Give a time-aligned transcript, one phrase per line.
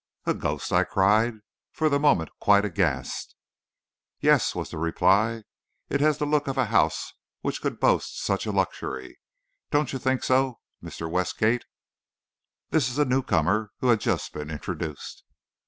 [0.25, 1.35] "A ghost!" I cried,
[1.71, 3.35] for the moment quite aghast.
[4.19, 5.43] "Yes," was the reply;
[5.89, 9.19] "it has the look of a house which could boast of such a luxury.
[9.69, 11.07] Don't you think so, Mr.
[11.07, 11.65] Westgate?"
[12.71, 15.23] This is a newcomer who had just been introduced.